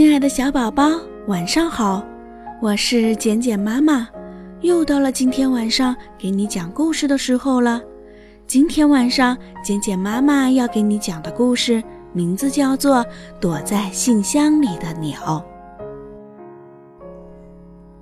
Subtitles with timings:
[0.00, 0.92] 亲爱的小宝宝，
[1.26, 2.02] 晚上好！
[2.62, 4.08] 我是简简妈妈，
[4.62, 7.82] 又到了今天晚上给你讲故事的时候了。
[8.46, 11.84] 今天晚上，简简妈妈要给你讲的故事
[12.14, 13.04] 名字叫做
[13.42, 15.20] 《躲在信箱里的鸟》。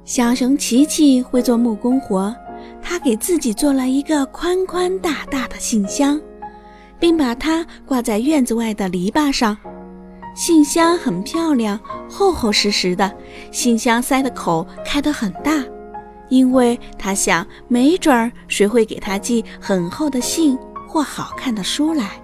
[0.04, 2.32] 小熊琪琪会做木工活，
[2.80, 6.20] 他给自己做了一个宽宽大大的信箱，
[7.00, 9.58] 并把它挂在院子外的篱笆上。
[10.38, 11.76] 信箱很漂亮，
[12.08, 13.12] 厚厚实实的。
[13.50, 15.64] 信箱塞的口开得很大，
[16.28, 20.56] 因为他想，没准儿谁会给他寄很厚的信
[20.86, 22.22] 或好看的书来。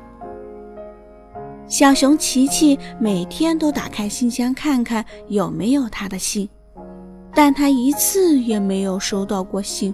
[1.66, 6.48] 小熊琪琪每天都打开信箱看看有没有他的信，
[7.34, 9.92] 但他一次也没有收到过信。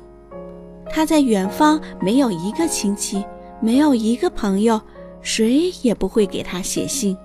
[0.91, 3.25] 他在远方，没有一个亲戚，
[3.63, 4.79] 没有一个朋友，
[5.23, 7.17] 谁也不会给他写信。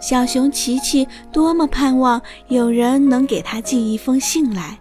[0.00, 4.78] 小熊琪琪多么盼望有人能给他寄一封信来，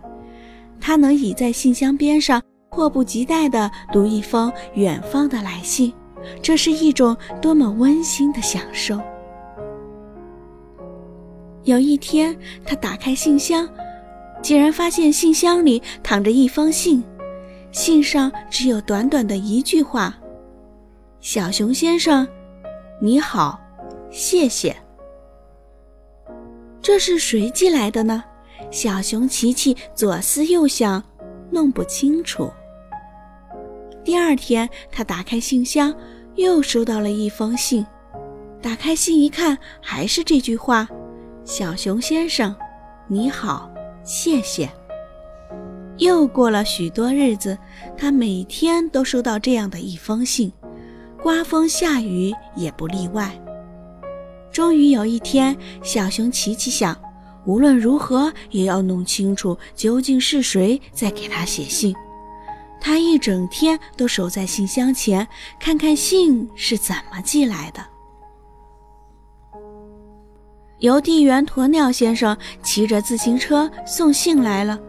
[0.82, 5.94] 他能倚在信箱边上，迫不及待地读一封远方的来信，
[6.42, 9.00] 这是一种多么温馨的享受。
[11.64, 13.70] 有一天，他打开信箱，
[14.42, 17.02] 竟然发现信箱里躺着一封信，
[17.72, 20.14] 信上只有短短的一句话
[21.22, 22.28] ：“小熊先生，
[23.00, 23.58] 你好，
[24.12, 24.76] 谢谢。”
[26.94, 28.24] 这是谁寄来的呢？
[28.70, 31.04] 小熊琪琪左思右想，
[31.50, 32.54] 弄不清楚。
[34.04, 35.92] 第二天，他打开信箱，
[36.36, 37.84] 又收到了一封信。
[38.62, 40.88] 打开信一看，还是这句话
[41.44, 42.56] ：“小熊先生，
[43.08, 43.68] 你好，
[44.04, 44.70] 谢谢。”
[45.98, 47.58] 又过了许多日子，
[47.98, 50.54] 他每天都收到这样的一封信，
[51.24, 53.36] 刮风下雨也不例外。
[54.54, 56.96] 终于有一天，小熊琪琪想，
[57.44, 61.94] 无论如何也要弄清楚究竟是谁在给他写信。
[62.80, 65.28] 他一整天都守在信箱前，
[65.60, 67.84] 看看信是怎么寄来的。
[70.80, 74.80] 邮递员鸵鸟先生骑着自行车送信来了，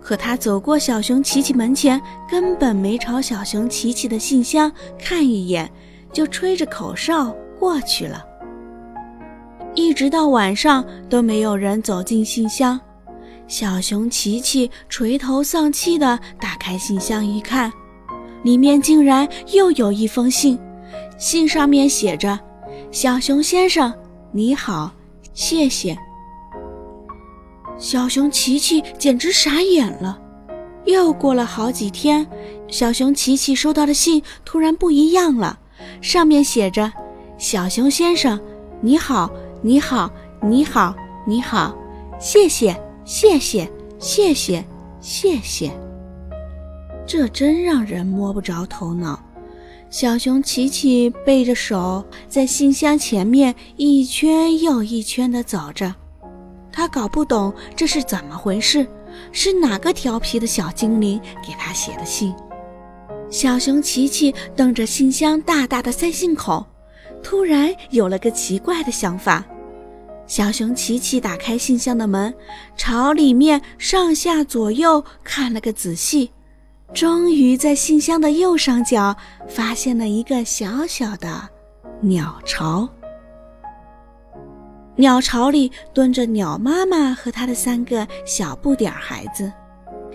[0.00, 5.70] 可他走过小熊琪琪门前，根本没朝小熊琪琪的信箱看一眼，
[6.12, 8.24] 就吹着口哨过去了。
[9.74, 12.78] 一直到晚上都没有人走进信箱，
[13.46, 17.72] 小熊琪琪垂头丧气地打开信箱一看，
[18.42, 20.58] 里面竟然又有一封信，
[21.18, 22.38] 信上面写着
[22.92, 23.92] ：“小熊先生，
[24.30, 24.92] 你好，
[25.32, 25.96] 谢谢。”
[27.78, 30.18] 小熊琪琪简直傻眼了。
[30.84, 32.26] 又过了好几天，
[32.68, 35.58] 小熊琪琪收到的信突然不一样了，
[36.02, 36.92] 上面写着
[37.38, 38.38] ：“小熊先生，
[38.82, 39.30] 你好。”
[39.64, 40.10] 你好，
[40.42, 40.92] 你好，
[41.24, 41.72] 你好，
[42.18, 44.64] 谢谢，谢谢，谢谢，
[45.00, 45.70] 谢谢。
[47.06, 49.22] 这真让人摸不着头脑。
[49.88, 55.94] 小熊琪琪背着手在信箱前面一圈又一圈地走着，
[56.72, 58.84] 他搞不懂这是怎么回事，
[59.30, 62.34] 是哪个调皮的小精灵给他写的信？
[63.30, 66.66] 小熊琪琪瞪着信箱大大的塞信口，
[67.22, 69.44] 突然有了个奇怪的想法。
[70.26, 72.32] 小熊琪琪打开信箱的门，
[72.76, 76.30] 朝里面上下左右看了个仔细，
[76.94, 79.14] 终于在信箱的右上角
[79.48, 81.48] 发现了一个小小的
[82.00, 82.88] 鸟巢。
[84.96, 89.52] 鸟巢里蹲着鸟妈妈和她的三个小不点儿孩子。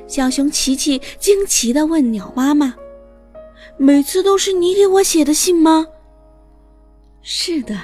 [0.08, 2.74] 小熊琪琪惊奇地问鸟妈妈
[3.78, 5.86] ：“每次都是你给我写的信吗
[7.22, 7.76] ？”“是的。”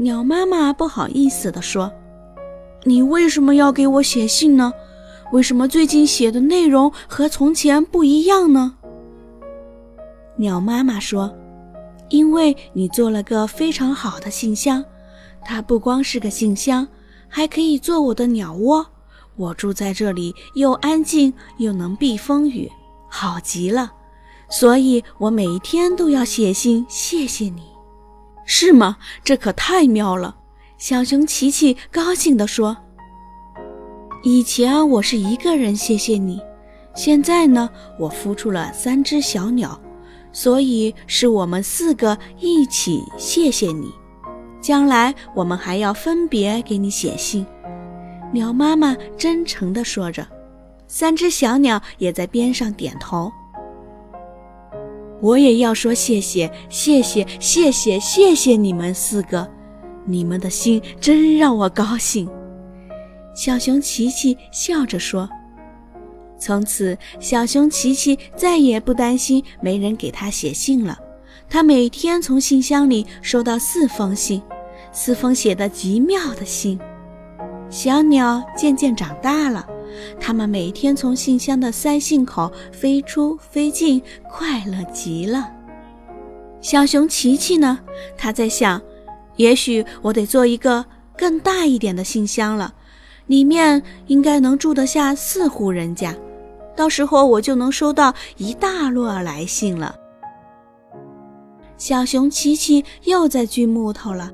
[0.00, 1.92] 鸟妈妈不好意思地说
[2.84, 4.72] ：“你为什么要给我写信呢？
[5.30, 8.76] 为什么最近写的内容和从前不一样呢？”
[10.36, 11.30] 鸟妈妈说
[12.08, 14.82] ：“因为你做了个非常好的信箱，
[15.44, 16.88] 它不光是个信箱，
[17.28, 18.86] 还可以做我的鸟窝。
[19.36, 22.72] 我住在这里又安静又能避风雨，
[23.10, 23.92] 好极了。
[24.48, 27.64] 所以我每天都要写信谢谢你。”
[28.52, 28.96] 是吗？
[29.22, 30.34] 这可太妙了！
[30.76, 32.76] 小熊琪琪高兴地说
[34.24, 36.42] ：“以前我是一个人谢谢你，
[36.92, 39.80] 现在呢，我孵出了三只小鸟，
[40.32, 43.88] 所以是我们四个一起谢谢你。
[44.60, 47.46] 将来我们还要分别给你写信。”
[48.34, 50.26] 鸟妈妈真诚地说着，
[50.88, 53.30] 三只小鸟也在边上点头。
[55.20, 59.48] 我也要说谢谢，谢谢，谢谢，谢谢你们四个，
[60.04, 62.28] 你们的心真让我高兴。
[63.34, 65.28] 小熊琪琪笑着说。
[66.38, 70.98] 从此，小熊琪琪再也不担心没人给他写信了。
[71.50, 74.40] 他每天从信箱里收到四封信，
[74.90, 76.80] 四封写得极妙的信。
[77.68, 79.66] 小鸟渐渐长大了，
[80.20, 85.50] 它们每天从信箱的塞信口飞出飞进，快乐极了。
[86.60, 87.78] 小熊琪琪呢？
[88.18, 88.80] 他在想，
[89.36, 90.84] 也许我得做一个
[91.16, 92.74] 更大一点的信箱了，
[93.26, 96.14] 里面应该能住得下四户人家。
[96.76, 99.94] 到时候我就能收到一大摞来信了。
[101.76, 104.30] 小熊琪琪又在锯木头了，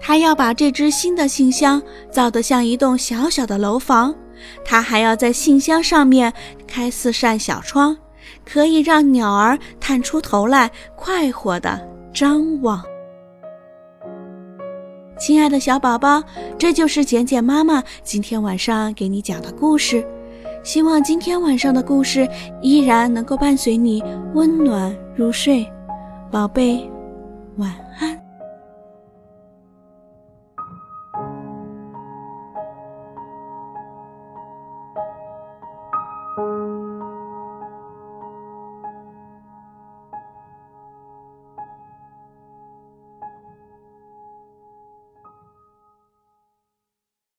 [0.00, 4.14] 他要把这只新的信箱造得像一栋小小的楼房。
[4.64, 6.32] 他还要在信箱上面
[6.66, 7.96] 开四扇小窗，
[8.44, 11.80] 可以让鸟儿探出头来，快活地
[12.12, 12.82] 张望。
[15.18, 16.22] 亲爱的小宝宝，
[16.58, 20.06] 这就是简简妈妈今天晚上给你讲的故事。
[20.62, 22.28] 希望今天晚上的故事
[22.60, 24.02] 依然能够伴随你
[24.34, 25.64] 温暖入睡，
[26.30, 26.90] 宝贝，
[27.56, 28.15] 晚安。